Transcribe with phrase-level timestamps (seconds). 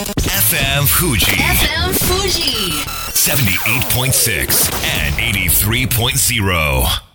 [0.00, 2.72] FM Fuji FM Fuji.
[3.12, 4.72] 78.6
[5.04, 7.10] and 83.0.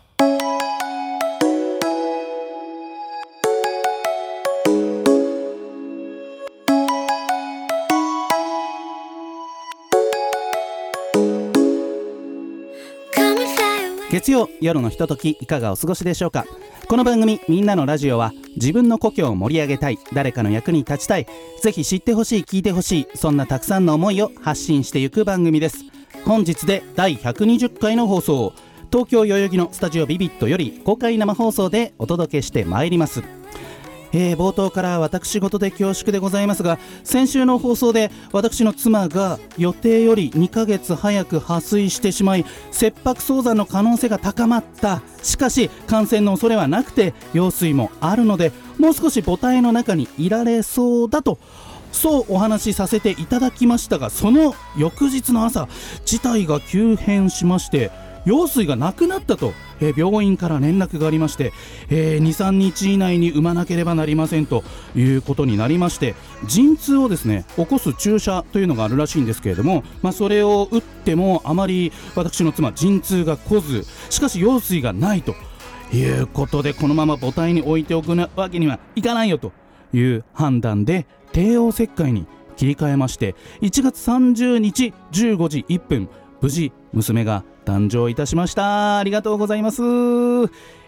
[14.12, 16.46] 月曜夜のひとときいかがお過ごしでしょうか？
[16.88, 21.28] この番組「みんなのラジオは」自分の故郷を盛り上げたい誰かの役に立ちたい
[21.62, 25.86] ぜひ知ってほしい聞いてほしいそんなたくさんの思いを発信していく番組です。
[26.26, 28.54] 本日で第120回の放送。
[28.92, 33.24] 東京代々木のスタジオビビットより公開生放送でお届けしてまいります。
[34.18, 45.02] えー冒頭から私事で恐縮でございますが先週の放送で私の妻が予定より2ヶ月早く破水してしまい切迫早産の可能性が高まった。
[45.22, 51.38] しかし感染の恐れはなくて羊水もあるのでもう少し母体の中にいられそうだと。
[51.92, 55.70] そうお話しさせていただきましたがその翌日の朝
[56.04, 57.90] 事態が急変しまして
[58.26, 61.54] 羊水がなくなったと、えー病院から連絡がありまして、
[61.90, 64.64] えー23日以内に産まなければなりませんと
[64.96, 66.16] いうことになりまして
[66.46, 75.36] 陣痛をですね起こす注射というのがあるらしいんですけれども、まあ、それを打ってもあまり私の妻陣痛が来ずしかし羊水がないと
[75.94, 79.52] いうことでこのまま母体に置いておくわけにはいかないよと
[79.94, 86.10] いう判断で帝王切開に切り替えまして1月30日15時1分
[86.42, 88.98] 無事娘が誕生いたしました。
[88.98, 89.82] ありがとうございます。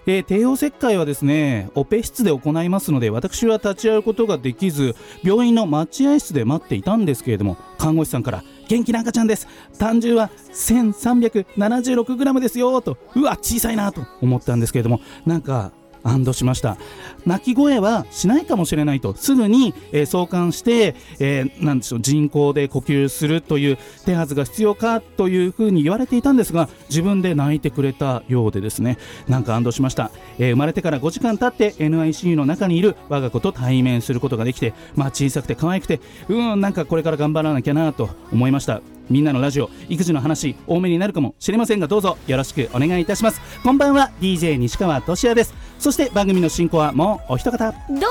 [0.10, 9.50] えー帝王切開はですねオペ室で行いますので私は立ち会うことができず病院の待合室で待っていたんですけれども看護師さんから元気な赤ちゃんです。
[9.78, 16.78] 単純は 1376g ですよとうわ小さいなと思ったんですけれどもなんか安堵しました。
[17.26, 28.98] 泣き声はしないかもしれないとすぐに、えー送還して、えーなんでしょう人工で呼吸するという手はずが必要かというふうに言われていたんですが自分で泣いてくれたようでですね。
[29.28, 38.82] なんか安堵しました、えー生まれてから5時間経って NICU の中にいる我が子と対面することができて、まあ、小さくて可愛くてうんなんかこれから頑張らなきゃなと思いました。
[39.10, 43.42] みんなのラジオ育児の話多めになるかもしれませんがどうぞよろしくお願いいたします。
[43.64, 45.54] こんばんは DJ 西川俊也です。
[45.80, 47.72] そして番組の進行はもうお一方。
[47.72, 48.08] どうも。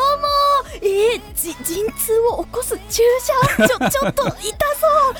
[0.83, 3.03] えー、じ陣痛を起こす注
[3.59, 3.67] 射？
[3.67, 4.67] ちょ ちょっと痛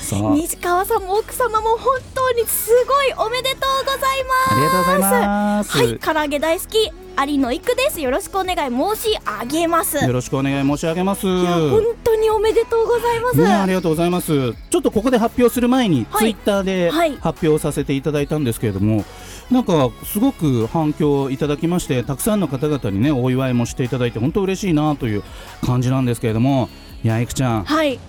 [0.01, 0.35] そう。
[0.35, 4.53] 西川さんも奥様も本当にすごいおめでとうございます。
[4.53, 5.77] ありがとうございます。
[5.77, 7.99] はい唐揚げ大好き有野育です。
[7.99, 9.97] よろしくお願い申し上げます。
[9.97, 11.25] よろしくお願い申し上げます。
[11.25, 14.53] いや本当におめでとうございます、ね、ありがとうございます。
[14.53, 16.19] ちょっとここで発表する前に、はい。
[16.19, 17.17] ツイッターではい。
[17.17, 19.03] 発表させていただいたんですけれども、
[19.51, 25.23] なんかすごく反響いただきましてたくさんの方々にねお祝いもしていただいて本当嬉しいなという
[25.65, 26.69] 感じなんですけれども
[27.03, 27.63] いやいくちゃん。
[27.63, 27.99] はい。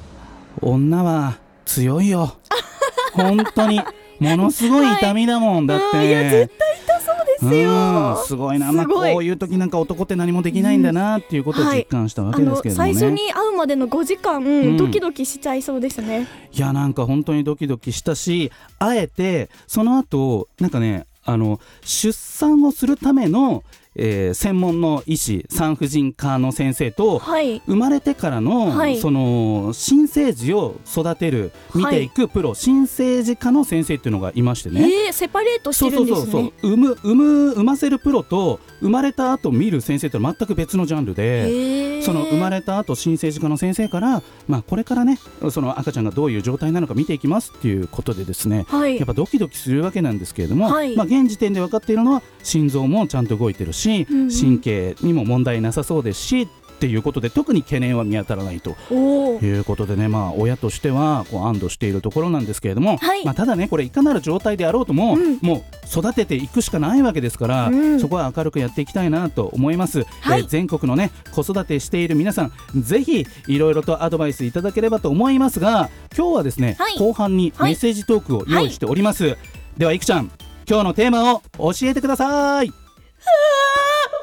[0.61, 2.37] 女は強いよ。
[3.15, 3.81] 本当に。
[4.19, 5.99] ものすごい痛みだもん、だって。
[5.99, 7.71] うんいや絶対痛そうですよ。
[7.71, 14.77] うんすごいな、まあ、こういう時なんか男って何もできないんだなっていうことを実感したわけですけれどもね、最初に会うまでの5時間、ん。
[14.77, 16.27] ドキドキしちゃいそうですね。
[16.53, 23.63] いやなんか本当にドキドキしたしあえてその後なんかねあの出産をするための、
[23.99, 27.61] えー専門の医師産婦人科の先生とはい。
[27.67, 28.99] 生まれてからの、はい。
[28.99, 35.07] その新生児を育てる見ていくプロ、新生児科の先生っていうのがいましてね。
[35.07, 36.73] えー、セパレートしてるんですそうそうねそう。
[36.73, 42.03] 産む産む産ませるプロと生まれた後見る先生って全く別のジャンルで、へー。
[42.03, 45.19] その生まれた後新生児科の先生から、まあ、これからね
[45.51, 48.97] その赤ちゃんがどういう状態なのか見ていきますっていうことでですねはい。
[48.97, 50.95] やっぱドキドキするわけなんですけれども、はい。
[50.97, 54.31] まあ、現時点で分かっているのは心臓もちゃんと動いてるし、うんうん。
[54.31, 63.25] 神経にも問題なさそうですしっていうことで特に懸念は見当たらないということでね、まあ、親としてはこう安堵しているところなんですけれども、はい。
[63.25, 65.39] まあ、ただねこれいかなる状態であろうとも、うん。
[65.43, 68.01] もう育てていくしかないわけですから、うん。
[68.01, 70.41] そこは明るくやっていきたいなと思います、はい。
[70.41, 76.97] えー全国のね子育てしている皆さんぜひいろいろとアドバイスいただければと思いますが今日はですね、はい。
[76.97, 79.37] 後半にメッセージトークを用意しております、
[79.77, 80.31] ではいくちゃん
[80.69, 82.71] 今日のテーマを教えてください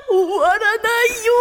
[0.09, 1.33] 終わらないよ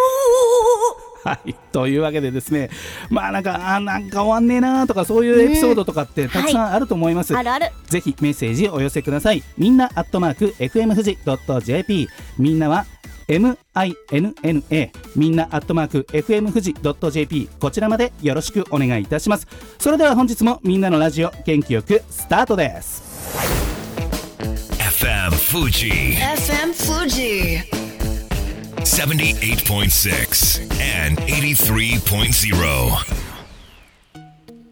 [1.25, 2.69] はい、というわけでですね
[3.09, 7.71] まあなんかあーなんか終わんねえなーとかそういうエピソードとかってたくさんあると思います、あるある。
[7.87, 9.43] ぜひメッセージお寄せください。
[9.57, 11.19] みんなアットマーク FM 富士
[11.65, 12.09] .jp
[12.39, 12.85] みんなは
[13.27, 16.75] MINNA みんなアットマーク FM 富士
[17.11, 19.47] .jp こちらまでよろしくお願いいたします。
[19.79, 23.03] それでは本日もみんなのラジオ元気よくスタートです。
[24.79, 27.84] FM Fuji FM Fuji.
[28.95, 30.63] 78.6
[31.09, 32.55] and 83.0.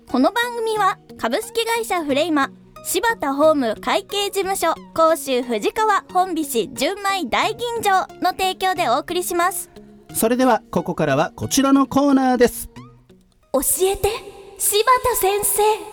[0.08, 2.52] この番組は株式会社フレイマ
[2.84, 9.70] 柴田ホーム会計事務所甲州藤川本菱純米大吟醸の提供でお送りします。
[10.14, 12.70] それではここからはこちらのコーナーです。
[13.52, 14.08] 教えて
[14.56, 15.91] 柴田先生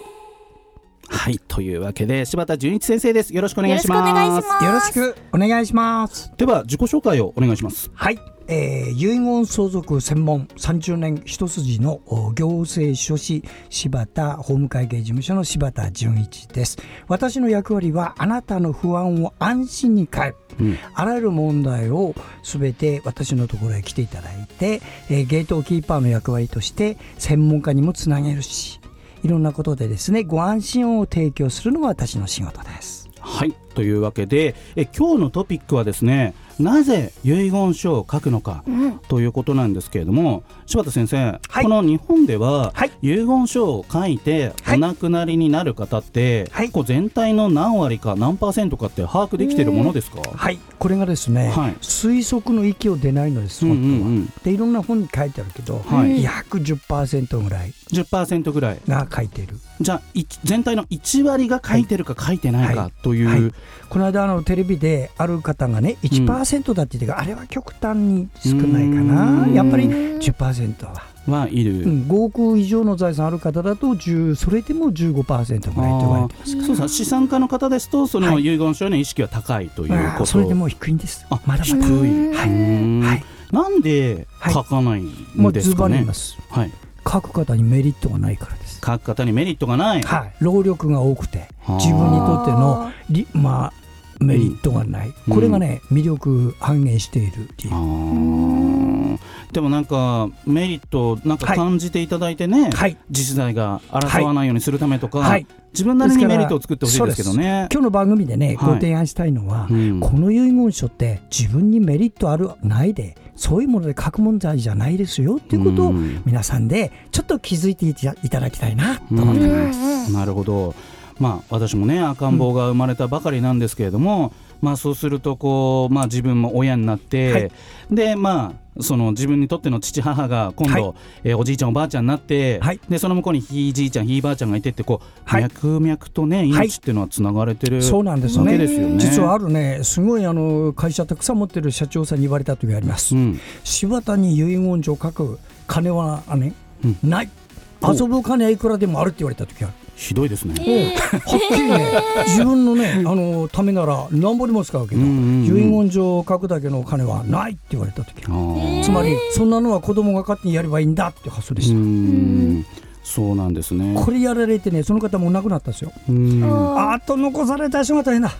[1.09, 6.31] はいというわけで柴田純一先生ですよろしくお願いしますよろしくお願いしますよろしくお願いします。
[6.37, 16.77] では自己紹介をお願いしますはい、えー、遺言相続専門30年一筋のお行政書士柴田法務会計事務所の柴田純一です。
[17.07, 20.35] 私の役割はあなたの不安を安心に変える。
[20.59, 28.78] うんあらゆる問題をすべて私のところへ来ていただいて、えーゲートキーパーの役割として専門家にもつなげるし、
[29.23, 33.09] いろんなことでですね、ご安心を提供するのが私の仕事です。
[33.19, 38.63] はいというわけでえ今日のトピックはですねなぜ遺言書を書くのか、
[39.07, 41.63] ということなんですけれども柴田先生、はい。
[41.63, 42.91] この日本では、はい。
[43.01, 44.77] 遺言書を書いてはい。
[44.77, 46.69] お亡くなりになる方って、はい。
[46.69, 51.73] こう全体の何割か何パーセントかって把握できているものですか、はい、これがですね、はい。
[51.81, 54.09] 推測の域を出ないのです、うんう本当は。
[54.09, 56.21] んうん、でいろんな本に書いてあるけど、はい。
[56.21, 58.79] 約10%ぐらい10%ぐらい。
[58.87, 59.55] が書いている。
[59.81, 62.91] じゃあい全体の1割が書いてるか書いてないかはい。
[63.01, 63.53] という、はい。
[63.89, 69.43] この間あのテレビである方がね1%だって言ってから、あれは極端に少ないかな。
[69.43, 69.53] うん。
[69.53, 78.45] やっぱり10%は、はいる、うん、5億以上の財産ある方だと10それでも15%ぐらいと言われてますそうさ資産家の方ですとそのはい。
[78.45, 80.25] 遺言書への意識は高いということ。
[80.25, 81.25] それでも低いんです。
[81.29, 81.85] あまだまだ。
[81.85, 83.23] 低い、はい。
[83.51, 86.37] なんで書かないんですかね、リ言います。
[86.49, 86.71] はい、
[87.05, 90.33] 書く方にメリットがないから書く方にメリットがない、はい。
[90.39, 91.77] 労力が多くてはあ。
[91.77, 93.73] 自分にとってのりまあ
[94.19, 95.33] メリットがない、うん。
[95.33, 99.17] これがね魅力半減している理由。
[99.51, 102.97] でもなんかメリットなんか感じていただいてね、はい。
[103.09, 105.47] 自治体が争わないようにするためとか、はい。
[105.71, 107.67] 自分なりにメリットを作ってほしいですけどね。
[107.71, 108.55] 今日の番組でね、はい。
[108.57, 109.99] ご提案したいのは、うん。
[109.99, 116.21] この遺言書って自分にメリットあるないでそういうもので書く問題じゃないですよっていうことをうん。
[116.25, 120.11] 皆さんでちょっと気づいていただきたいなと思ってます。
[120.11, 120.75] なるほど、
[121.19, 127.51] まあ、私もね赤ん坊が生まれたばかりなんですけれども、まあ、そうするとこう、まあ、自分も親になって、はい。
[127.89, 130.93] でまあその自分にとっての父母が今度、はい。
[131.25, 132.79] えーおじいちゃんおばあちゃんになって、はい。
[132.87, 135.43] でその向こうにひいじいちゃんひいばあちゃんがいてってこう、はい。
[135.43, 138.97] 脈々とね命っていうのはつながれてる、そうなんですよわねけですよね。
[138.99, 143.39] 実はあるねすごいあの会社たくさん持ってる社長さんに言われた時があります、うん。
[143.65, 146.53] 柴田に遺言書を書く金はあね、
[146.83, 146.97] うん。
[147.03, 147.29] ない。
[147.48, 147.48] お
[147.81, 150.53] 遊ぶ金はいくらでもあるって言われた時あるひどいですね。
[150.55, 151.91] はっきりね、
[152.27, 161.75] 自分のね、あのためなら何ぼでも使うけど、うんうんうん遺言状を書くだけのお金はないって言われた時つまり、そんなのは子供が勝手にやればいいんだって発想でうした。
[161.75, 162.65] ん
[163.03, 163.93] そうなんですね。
[163.95, 165.91] これやられてね、その方も亡くなったんですよ。
[166.07, 168.31] うんあと残された人が大変だ。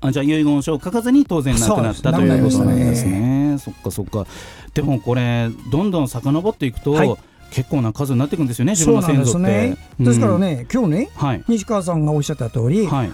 [0.00, 3.56] あじゃあ遺言書を書かずに当然亡くなったとそうですいうことなんですね。
[3.58, 4.26] そっかそっか。
[4.74, 7.16] でもこれどんどん遡っていくと、はい
[7.50, 9.48] 結構な数になっていくんですよね自分のそうなん先祖って。
[9.50, 10.06] ですね。
[10.06, 11.26] ですからね、今日ね、うん。
[11.26, 13.12] はい西川さんがおっしゃった通り、はい。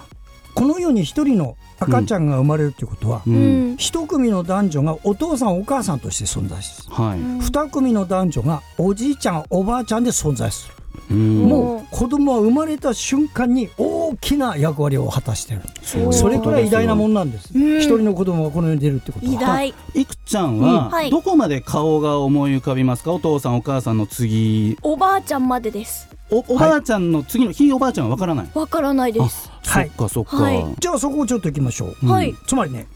[0.55, 6.95] この世に一人の赤ちゃんが生まれるってことは、ううんん一組の男女がお父さんお母さんとして存在する。
[6.95, 7.19] はい。
[7.19, 10.75] 二組の男女がおじいちゃんおばあちゃんで存在する。
[11.11, 11.45] うん。
[11.45, 15.63] もう子供は生まれた瞬間に大きな役割を果たしてる。
[16.13, 17.51] それくらい偉大なもんなんです。
[17.55, 17.79] うん。
[17.79, 19.33] 一人の子供がこの世に出るってことは。
[19.33, 19.75] 偉大。
[19.95, 23.13] いくちゃんはどこまで顔が思い浮かびますか？
[23.13, 24.79] お父さんお母さんの次。
[24.83, 26.09] おばあちゃんまでです。
[26.31, 27.73] おおばあちゃんの次のひい。
[27.73, 28.51] おばあちゃんはわからない？
[28.55, 29.51] わからないです。
[29.63, 29.89] そはい。
[29.89, 30.37] っかそっか。
[30.37, 30.65] はい。
[30.79, 31.97] じゃあそこをちょっと行きましょう。
[32.03, 32.09] うん。
[32.09, 32.35] はい。
[32.47, 32.87] つまりね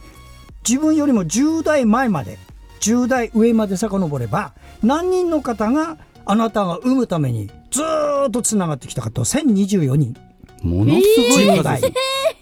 [0.69, 2.38] 自分よりも10代前まで
[2.81, 10.15] 10代上まで遡れば何人の方があなたが産むためにずーっとつながってきたかと1024人。
[10.63, 11.81] ものすごい10数代。
[11.81, 11.89] で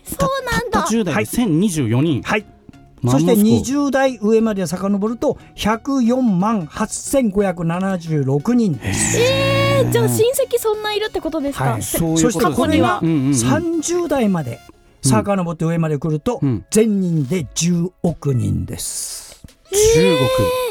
[0.05, 0.15] す。
[0.19, 0.81] そうなんだ。
[0.81, 2.23] たった10代で1024人。
[2.23, 2.47] はい。
[3.05, 11.83] そしてモス校20代上まで遡ると104万8576人ですえーじゃあ親戚そんないるってことですか、はい。
[11.83, 13.31] そういうそしてこれがうんうんうん。
[13.33, 14.59] 30代まで
[15.03, 16.65] 遡って上まで来るとうん。
[16.71, 19.27] 全人で10億人です。
[19.71, 20.17] 中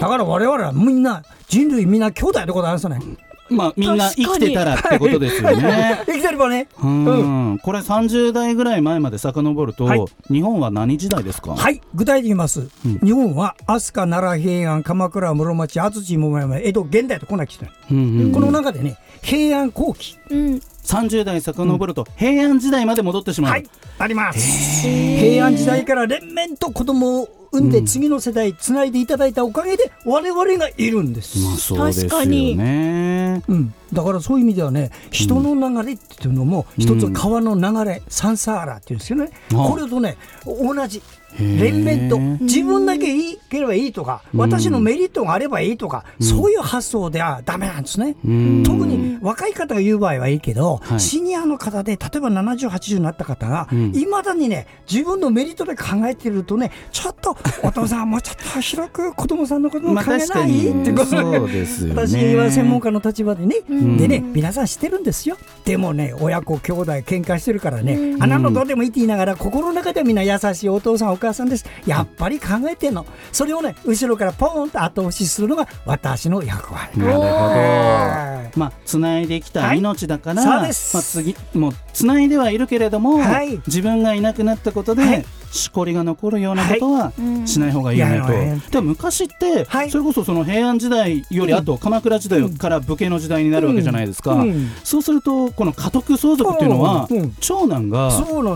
[0.02, 3.00] だから我々はみんな人類みんな兄弟ってことなんですよね。
[3.00, 3.18] 国。
[3.50, 6.02] まあみんな生きてたらってことですよね。
[6.06, 6.68] 生きてればね。
[6.82, 10.06] うん、これ30代ぐらい前まで遡ると、はい。
[10.32, 11.82] 日本は何時代ですか、はい。
[11.94, 13.00] 具体的に言います、うん。
[13.00, 18.32] 日本は飛鳥奈良平安鎌倉室町安土桃山江戸現代とこんな来てる、うんうんうん。
[18.32, 20.18] この中でね平安後期。
[20.30, 20.62] うん。
[20.86, 23.66] 30代遡ると平安時代まで戻ってしまう、はい。
[23.98, 24.88] あります。
[24.88, 27.72] 平安時代から連綿と子供を産ん。
[27.72, 31.14] で次の世代つないでいただいたおかげで我々がいるん。
[31.14, 32.56] です、まあですよ確かに。
[32.56, 39.56] ねうん、だからそういう意味ではね人の流れっていうのも一つ川の流れ、サンサーラっていうんですよね、あ。
[39.56, 41.02] これとね同じ
[41.39, 48.63] 連綿と自分だけいいければいいとか私のメリットがあればいいとか、そういう発想ではダメなんですね、うん。
[48.65, 51.00] 特に若い方が言う場合はいいけど、はい。
[51.00, 53.96] シニアの方で例えば70、80になった方がん。
[53.96, 62.08] いま、未だにね自分のメリットで考えてるとねちょっとお父さんもうちょっと広く子供さんのこともまあ考えない、ってことですよね。
[62.08, 63.98] 私は専門家の立場でね、ん。
[63.98, 65.38] でね皆さん知ってるんですよ。
[65.65, 71.65] でもね親子兄弟喧嘩してるからね、あなのどうでもいいって言いながら心の中ではみんな優しいお父さんお母さんです。
[71.86, 73.05] やっぱり考えてんの。
[73.32, 76.98] それをね後ろからポーンと後押しするのが私の役割。
[76.98, 77.25] なるほど。
[77.27, 78.58] はい。
[78.58, 80.96] まあ繋いできた命だから、はいそうです。
[80.96, 83.62] まあ次もう繋いではいるけれども、はい。
[83.67, 85.25] 自分がいなくなったことで、はい
[85.56, 87.14] しこりが残るようなことは
[87.46, 89.90] しない方がいいよねと、いやいやでも昔って、はい。
[89.90, 94.50] それこそその平安時代よりあと鎌倉時代から武家の時代になるわけじゃないですか、うん。
[94.50, 97.18] うんそうするとこの家督相続っていうのは、うん。
[97.18, 97.36] うん。
[97.40, 98.12] 長男が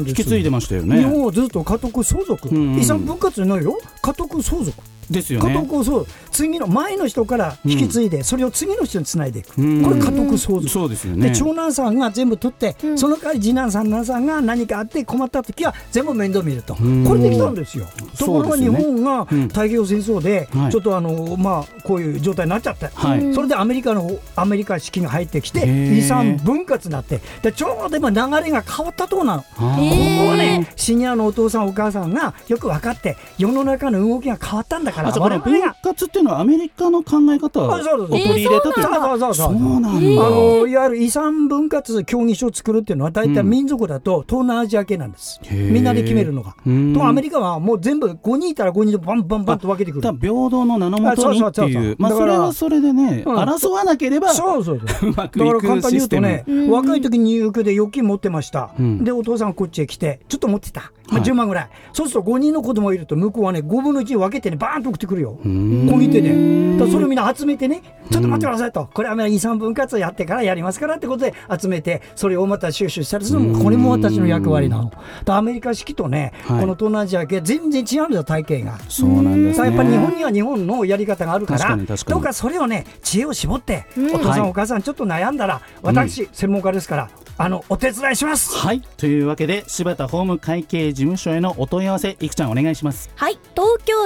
[0.06, 2.80] 引き継いでましたよ日ね本はずっと家督相続、うんうん。
[2.80, 3.78] 遺産分割ないよ。
[4.02, 4.78] 家督相続。
[4.78, 5.54] 家ですよね。
[5.54, 9.84] 督相続次の前の人から引き継いで、それを次の人につないでいく、うん。
[9.84, 11.30] これ家督相続そうですよね。
[11.30, 17.04] で長男さんが全部取って、その代わり次男三男さんが何かあって困った時は全部面倒見ると、ん。
[17.06, 17.88] これできたんですよ。
[18.18, 23.34] ところが日本がうん太平洋戦争ではいちょっとあの、まあ、こういう状態になっちゃって、はい。
[23.34, 29.42] それでアメリカの方アメリカ式が入ってきて遺産分割になってでちょうど今流れが変わったとこなの。
[29.42, 38.84] ここはね、シニアのお父さんお母さんがよく分かって世の中の動きが変わったんだからあじゃあこの分我々が割っていうのはアメリカの考え方をあそうそう取り入れたという。
[38.84, 45.72] そうそうそうそそううなんだ、あのいわゆる遺産分割協議書を作るっていうのは大体民族だと東南アジア系なんです、へー。
[45.72, 46.56] みんなで決めるのが。
[46.66, 46.94] うん。
[46.94, 50.02] とアメリカはもう全部5人いたら5人でバンバンバンと分けてくる。
[50.02, 51.96] 平等の名のもとにっていう。
[52.00, 53.38] まあそれはそれでね、うん。
[53.38, 55.10] 争わなければそうそうそう。
[55.12, 59.04] うまくだいから簡単に言うとね、若い時にニューヨークで預金持ってました、うん。
[59.04, 61.30] でお父さんこっちへ来てちょっと持ってた、まあ、はい。
[61.30, 65.38] 10万ぐらい、そうすると5人の子供がいると向こうはね5分の1に分けてねバーンと送ってくるよ。
[65.48, 65.88] ん。
[65.90, 68.90] 小切手でだからそれをみんな集めてねちょっと待ってくださいと。
[68.94, 74.92] これは遺産分割やってからやりますからってことで集めてそれをまた収集したりするのもこれも私の役割なの。
[75.26, 76.62] アメリカ式とね、はい。
[76.62, 78.78] この東南アジア系全然違うんですよ体系が。
[78.90, 79.68] そうなんですね。
[79.68, 82.14] やっぱり日本には日本のやり方があるから確かに確かに。
[82.14, 88.58] どうかそれをね知恵を絞って、お父さん、はいお母さんちょっと悩んだら私、専門家ですからあのお手伝いします。
[88.58, 88.82] はい。
[88.98, 93.10] というわけで柴田法務会計事務所へのお問い合わせいくちゃんお願いします。
[93.16, 93.40] はい。
[93.56, 94.04] 東京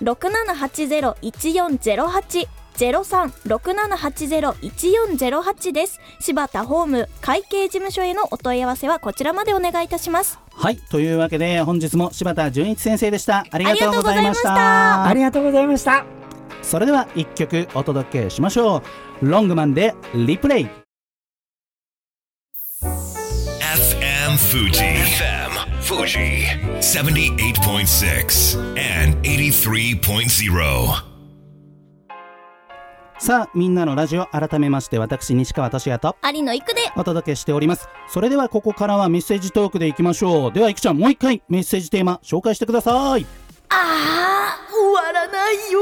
[0.00, 6.00] 0367801408 0367801408です。
[6.20, 10.38] 柴田ホーム会計事務所へのお問い合わせはこちらまでお願いいたします。
[10.50, 10.78] はい。
[10.78, 13.44] というわけで本日も柴田純一先生でした。
[13.50, 15.98] ありがとうございましありがとうございましたた。
[15.98, 16.62] ありがとうございました。
[16.62, 18.82] それでは一曲お届けしましょ
[19.20, 19.28] う。
[19.28, 20.83] ロングマンでリプレイ
[24.34, 24.82] FM Fuji.
[24.82, 26.46] FM Fuji.
[26.80, 31.04] 78.6 and 83.0.
[33.20, 43.24] さあみんなのラジオ改めまして私西川俊也と有野育でお届けしておりますそれではここからはメッセージトークでいきましょうではいくちゃんもう一回メッセージテーマ紹介してください
[43.68, 45.80] あー終わらないよ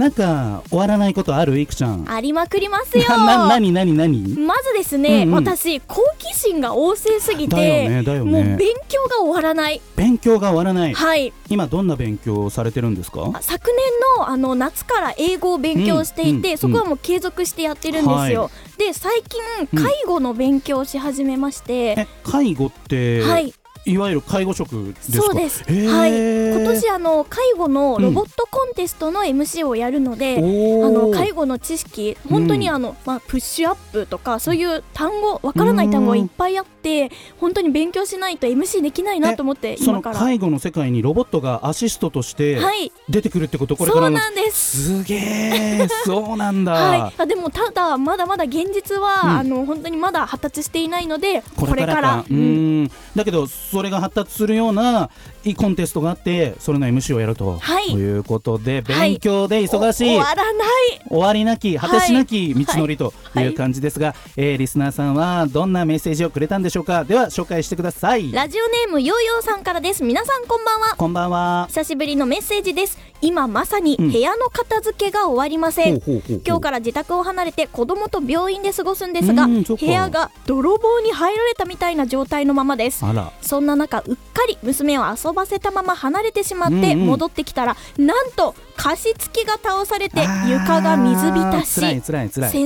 [0.00, 1.58] なんか終わらないことある？
[1.58, 2.10] いくちゃん。
[2.10, 3.04] ありまくりますよ。
[3.18, 4.34] ななになになに？
[4.34, 5.34] まずですね、うんうん。
[5.34, 8.30] 私好奇心が旺盛すぎだよて、ねだよね。
[8.30, 9.82] もう勉強が終わらない。
[9.96, 10.94] 勉強が終わらない。
[10.94, 11.34] はい。
[11.50, 13.30] 今どんな勉強をされてるんですか？
[13.42, 19.40] 昨年のあの夏から英語を勉強していて、うんうんそこはもう継続してやってるんですよ、はで最近
[19.72, 23.52] うん介護の勉強をし始めまして、え介護って、はい
[23.86, 25.22] いわゆる介護職ですか？
[25.22, 30.86] そうです、はい、今年あの介護のロボットコンテストの MC をやるので、おー。
[30.86, 40.18] あの介護の知識本当にあの、まあ、プッシュアップとかそういう単語わからない単語がいっぱいあって本当に勉強しないと MC できないなと思ってその今から。
[40.18, 42.92] 介護の世界にロボットがアシストとしてはい。
[43.08, 44.98] 出てくるってことこれかそうなんです。
[45.00, 49.30] すげえそうなんだ、 はい、あでもただまだまだ現実は、うん。
[49.30, 52.24] あの本当にまだ発達していないのでこれからか。
[52.30, 52.84] ううん。
[52.84, 52.90] ん。
[53.16, 55.10] だけどそれが発達するような
[55.44, 57.90] いいコンテストがあってそれの MC をやると、はい。
[57.90, 59.10] ということではい。
[59.12, 61.00] 勉強で忙しい、終わらない。
[61.08, 62.64] 終わりなき果てしなきはい。
[62.64, 63.40] 道のりとい。
[63.50, 67.04] う感じですが、えーリスナーさんはどんなメッセージをくれたんでしょうか？
[67.04, 68.30] では紹介してください。
[68.32, 70.04] ラジオネームヨーヨーさんからです。
[70.04, 70.94] 皆さんこんばんは。
[70.96, 71.66] こんばんは。
[71.68, 72.98] 久しぶりのメッセージです。
[73.22, 76.42] 今まさに部屋の片付けが終わりません、ほうほうほうほう。
[76.46, 83.04] 今日から自宅を離れて子供と病院で過ごすんですが部屋が泥棒に入られたみたいな状態のままです。
[83.04, 83.30] あら。
[83.42, 87.06] そんな中うっかり娘を遊ばせたまま離れてしまってうんうん。
[87.06, 92.00] 戻ってきたら、なんと加湿器が倒されて床が水浸し洗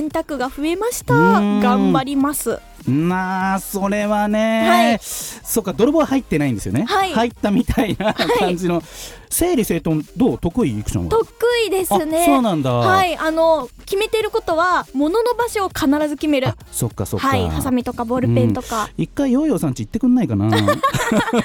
[0.09, 1.13] 濯が増えました。
[1.13, 1.59] うん。
[1.59, 2.59] 頑張ります。
[2.87, 4.99] まあそれはね、はい。
[5.01, 7.13] そうか泥棒は入ってないんですよね、はい。
[7.13, 8.83] 入ったみたいな感じの、
[9.29, 10.37] 整理整頓どう？
[10.37, 11.09] 得意いくちゃんは？
[11.09, 11.27] 得
[11.67, 12.23] 意ですね。
[12.23, 12.71] あそうなんだ。
[12.73, 16.47] はいあの決めてることは物の場所を必ず決める。
[16.49, 17.27] あそっかそっか。
[17.27, 20.45] はいハサミとかボールペンとか、一回ヨーヨーさんち行ってくんないかな？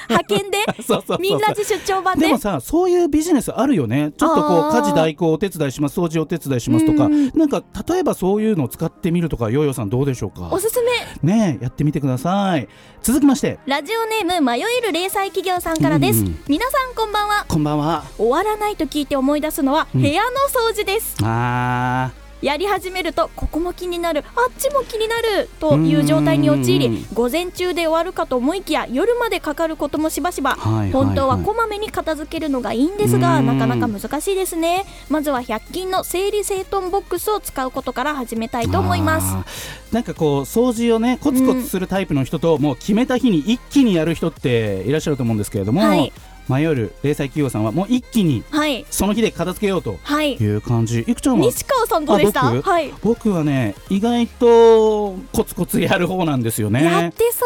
[0.09, 0.57] 派遣で？
[0.81, 2.27] そうそうそうみんなで出張版で？
[2.27, 4.11] でもさそういうビジネスあるよね。
[4.17, 7.05] ちょっとこう家事代行お手伝いします掃除お手伝いしますとか。
[7.05, 7.31] うん。
[7.35, 10.49] なんか例えばそういうのを使ってみるとかヨーヨーさんどうでしょうか？
[10.51, 10.91] おすすめ。
[11.23, 12.67] ねえやってみてください。
[13.01, 13.59] 続きまして。
[13.65, 16.39] ラジオネーム迷える零細企業さんからです、うん。
[16.47, 17.45] 皆さんこんばんは。
[17.47, 17.70] こんばんは
[18.17, 20.01] 終わらないと聞いて思い出すのはうん。
[20.01, 20.29] 部屋の
[20.69, 22.11] 掃除です、あ
[22.41, 26.79] やり始めるとここも気になるあっちも気になるという状態に陥うん。
[26.79, 33.45] り午前中で終わるかと思いきや夜までかかることもしばしば、本当はこまめに片付けるのがいいんですがうん。
[33.45, 34.85] なかなか難しいですね。
[35.07, 39.93] まずは100均の整理整頓ボックスを使うことから始めたいーと思います。
[39.93, 46.11] なんかこう掃除をねコツコツするタイプの人と、もう決めた日に一気にやる人っていらっしゃると思うんですけれども、はい
[46.51, 48.85] 迷える零細企業さんはもう一気にはい。
[48.89, 50.33] その日で片付けようとはい。
[50.33, 50.99] いう感じ。
[51.01, 51.45] いくちゃんは？
[51.45, 52.47] 西川さんどうでした？
[52.47, 52.93] あ僕はい。
[53.01, 56.83] 僕はね意外とコツコツやる方なんですよね。
[56.83, 57.45] やってそ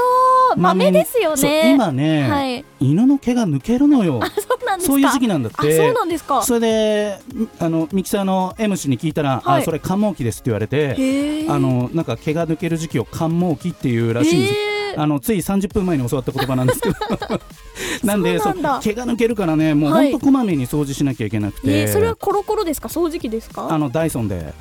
[0.56, 0.60] う。
[0.60, 1.74] 豆ですよね。
[1.74, 2.66] 今ね、はい。
[2.80, 4.22] 犬の毛が抜けるのよ。
[4.22, 4.94] そうなんですか。
[4.94, 5.58] そういう時期なんだって。
[5.60, 6.42] あそうなんですか。
[6.44, 9.62] それでみあのミキサーの M 氏に聞いたら、はい。
[9.62, 16.96] あそれ寒毛期ですって言われてあのなんか毛が抜ける時期を寒毛期っていうらしいんですあのつい30分前に教わった言葉なんですけど。
[18.04, 18.80] なんでそうなんだ。
[18.82, 20.12] 毛が抜けるからねもうはい。
[20.12, 22.88] ほんとこまめに掃除しなきゃいけなくて、えーそれはコロコロですか？
[22.90, 23.68] 掃除機ですか？
[23.72, 24.54] あのダイソンで、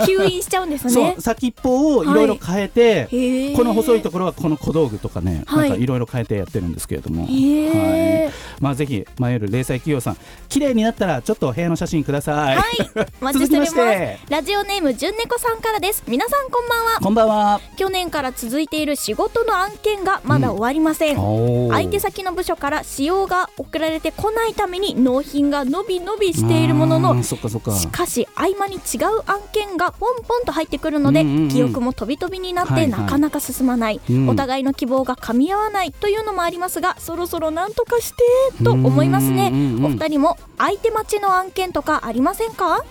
[0.00, 3.56] 吸引しちゃうんですそねう先っぽをいろいろ変えて、へー。
[3.56, 5.70] この細いところはこの小道具とかね、はい。
[5.70, 8.32] なんかいろいろ変えてやってるんですけれども、はい。
[8.60, 10.16] まあぜひ迷える零細企業さん
[10.48, 12.64] 綺麗になったらちょっと部屋の写真ください、はい。
[13.20, 14.30] お待ちしております。
[14.30, 16.02] ラジオネームじゅんねこさんからです。
[16.06, 17.00] 皆さんこんばんは。
[17.00, 17.60] こんばんは。
[17.76, 21.72] 去年から続いている仕事の案件がまだ終わりません、おー。
[21.72, 28.80] 相手先の部署から仕様が送られてこないために納品が伸び伸びしているものあのしかし合間に違う
[29.26, 32.90] 案件がポンポンと入ってくるので、記憶も飛び飛びになってはいはい。
[32.90, 34.28] なかなか進まない、うん。
[34.28, 42.84] お互いの希望が噛み合わないというのもありますがそろそろなんとかしてと思いますね、うんうんうんお二人も相手待ちの案件とかありませんか？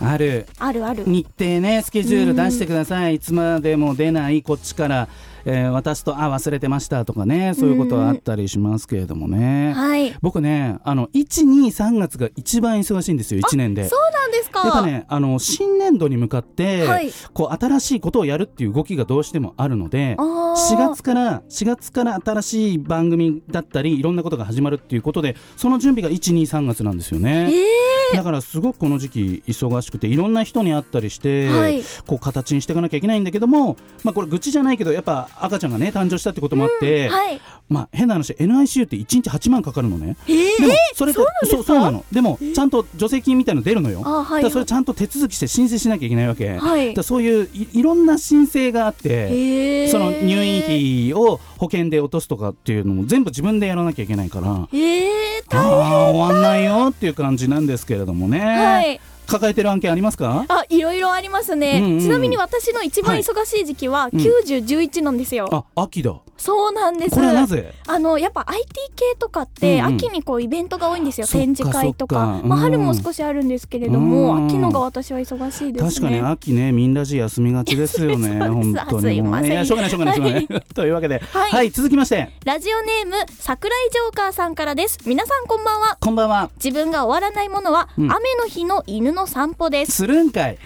[0.00, 0.46] ある。
[0.58, 1.04] あるある。
[1.06, 4.42] 日程ねスケジュール出してください、いつまでも出ない。
[4.42, 5.08] こっちから、
[5.44, 10.16] えー渡すとあ忘れてましたとかねそういうことはあったりしますけれどもね、はい。
[10.20, 13.88] 僕ねあの123月が一番忙しいんですよ1年で。
[13.88, 27.50] そうなんでやっぱねあの新年度に向かって、はいこう新しいことをやるっていう動きがどうしてもあるのであー4月から4月から新しい番組だったりいろんなことが始まるっていうことでその準備が123月なんですよね。
[27.52, 31.82] えだからすごくこの時期忙しくていろんな人に会ったりして、はい。
[32.06, 37.40] こう形にしていかなきゃいけないんだけども、まあ、これ愚痴じゃないけどやっぱ赤ちゃんがね誕生したってこともあって、はい。
[37.68, 40.16] まあ、変な話 NICU って1日8万かかるのね。
[40.28, 42.04] えーでもそれとそうそうなの。
[42.12, 44.02] でもちゃんと助成金みたいの出るのよ。
[44.04, 44.42] あはい。
[44.42, 46.58] だそれちゃんと手続きして申請しなきゃいけないわけ。
[46.58, 46.94] はい。
[46.94, 49.88] だそういういいろんな申請があって、へー。
[49.88, 54.68] その入院費を保険で落とすとかっていうのも全部自分でやらなきゃいけないから。
[54.72, 59.00] えー、ああー終わんないよっていう感じなんですけれどもね、はい。
[59.26, 60.44] 抱えてる案件ありますか？
[60.48, 64.20] あいろいろありますね、うんうんちなみに私の一番忙しい時期はうん。
[64.20, 66.14] 9011なんですよ、あ秋だ。
[66.36, 67.14] そうなんです。
[67.14, 67.72] これはなぜ？
[67.86, 69.94] あのやっぱ IT 系とかってうんうん。
[69.96, 72.16] 秋にこうイベントが多いんですよ、そっか展示会とか。
[72.32, 74.46] そっかまあ、春もうん少しあるんですけれども、うん。
[74.48, 75.90] 秋のが私は忙しいですね。
[75.90, 78.38] 確かに秋ねみんなじ休みがちですよね。
[78.48, 79.22] 本当に。
[79.22, 79.48] もうい。
[79.50, 81.22] やしょうがないしょうがないしょうがない、 というわけで。
[81.32, 82.30] は、はいい続きまして。
[82.44, 84.98] ラジオネーム桜井ジョーカーさんからです。
[85.06, 85.96] 皆さんこんばんは。
[86.00, 86.50] こんばんは。
[86.62, 88.10] 自分が終わらないものは、うん。
[88.12, 89.92] 雨の日の犬の散歩です。
[89.92, 90.58] するんかい。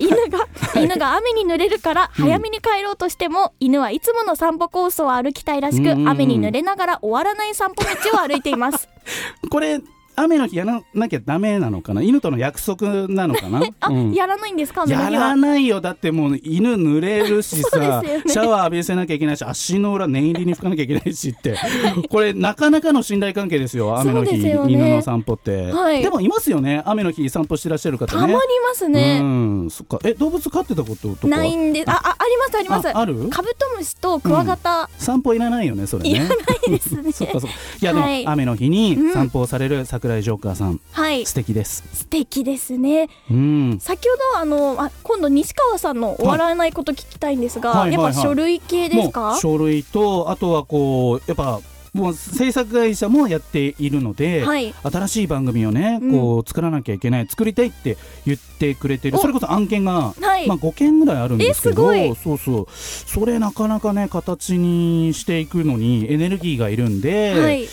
[0.00, 6.08] 犬が犬が雨に濡れるから早めに帰ろうとしても、犬はいつもの散歩コースを歩きたいらしく、うんうんうん。
[6.08, 8.88] 雨に濡れながら終わらない散歩道を歩いています。
[9.50, 9.80] これ
[10.18, 12.02] 雨の日やらなきゃダメなのかな？
[12.02, 13.62] 犬との約束なのかな？
[13.80, 14.12] あ、うん。
[14.12, 14.84] やらないんですか？
[14.86, 15.80] やらないよ。
[15.80, 18.22] だってもう犬濡れるしさ、 ね。
[18.26, 21.56] シャワー浴びせなきゃいけないし足の裏念入りに拭かなきゃいけないしって。
[22.10, 24.58] これなかなかの信頼関係ですよ雨の日、ね。
[24.68, 26.02] 犬の散歩って、はい。
[26.02, 28.20] でもいますよね雨の日散歩してらっしゃる方ね。
[28.20, 29.68] たまにいますね、うん。
[29.70, 29.98] そっか。
[30.04, 31.28] え動物飼ってたこととか？
[31.28, 32.88] ないんでああありまますあります。
[32.88, 33.28] あある？
[33.30, 36.10] カブトムシとクワガタ、散歩いらないよねそれね。
[36.10, 36.36] いらない
[36.70, 37.12] ですね。
[37.12, 37.56] そっかそっか。
[37.80, 38.26] いやでも、はい。
[38.26, 39.12] 雨の日にうん。
[39.12, 41.26] 散歩をされる桜井ジョーカーさん、はい。
[41.26, 41.84] 素敵です。
[41.92, 43.08] 素敵ですね。
[43.30, 43.78] うん。
[43.80, 51.60] 先ほどあのあ今度西川さんの終わらないこと聞きたいんですが、はいやっぱ書類系ですか、書類とあとはこうやっぱ
[51.98, 54.72] もう制作会社もやっているので、はい。
[54.82, 56.12] 新しい番組をね、うん。
[56.12, 59.20] こう作らなきゃいけない作りたいって言ってくれてるお。
[59.20, 60.46] それこそ案件が、はい。
[60.46, 62.66] まあ、5件ぐらいあるんですけどそうそう。
[62.70, 67.66] それなかなかね形にしていくのにエネルギーがいるんで、はい。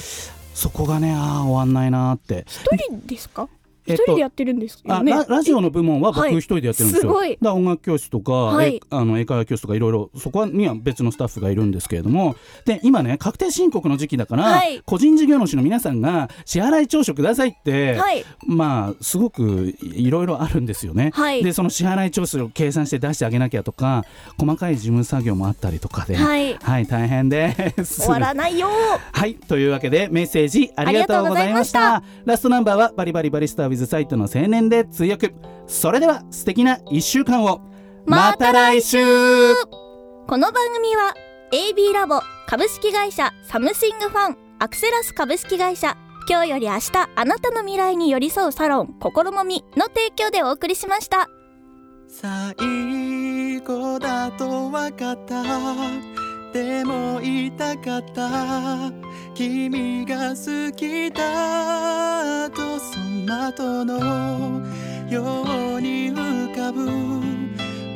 [0.53, 2.45] そこがねああ終わんないなって。
[2.47, 3.47] 一人ですか？
[3.87, 5.13] えっと一人でやってるんですよね。
[5.13, 6.37] あララジオの部門は僕はい。
[6.37, 7.11] 一人でやってるんですよ。
[7.11, 7.31] すごい。
[7.31, 8.75] だから音楽教室とか、はい。
[8.75, 12.35] えあの英会話教室とかいろいろそこには別のスタッフがいるんですけれども。
[12.65, 14.81] で今ね確定申告の時期だから、はい。
[14.85, 18.25] 個人事業主の皆さんが支払い調書くださいって、はい。
[18.47, 21.11] まあすごくいろいろあるんですよね。
[21.13, 21.43] はい。
[21.43, 24.03] でその支払い調書を計算して出してあげなきゃとか
[24.39, 26.55] 細かい事務作業もあったりとかで、はい。
[26.55, 28.01] はい、大変です。
[28.01, 28.69] 終わらないよ。
[29.11, 29.35] はい。
[29.35, 32.03] というわけでメッセージありがとうございました。
[32.25, 35.35] ラストナンバーはバリバリバリスター with サイトの青年で通訳。
[35.67, 37.61] それでは素敵な1週間を。
[38.05, 38.97] また来週。
[40.27, 41.13] この番組は
[41.51, 45.97] AB ラボ株式会社サムシングファンアクセラス株式会社。
[46.27, 51.29] 今日より明日あなたの未来に寄り添うサロン心もみの提供でお送りしました。
[52.07, 55.43] 最後だと分かった。
[56.51, 59.04] でも言いたかった
[59.35, 64.61] 君が好きだとその後の
[65.09, 65.43] よ
[65.75, 66.89] うに浮かぶ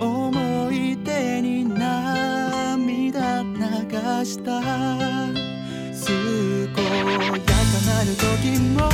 [0.04, 4.60] 思い出に涙流した。
[6.06, 7.56] 健やか
[7.88, 8.90] なる時も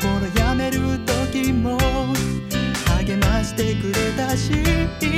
[0.40, 1.76] やめる時も
[3.00, 4.54] 励ましてくれたしい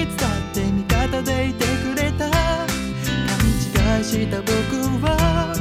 [0.06, 2.30] つだって味方でいてくれた。
[2.30, 2.38] 勘
[3.98, 4.52] 違いした僕
[5.04, 5.53] は